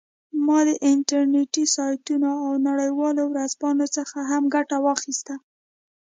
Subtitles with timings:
[0.45, 5.35] ما د انټرنیټي سایټونو او نړیوالو ورځپاڼو څخه هم ګټه واخیسته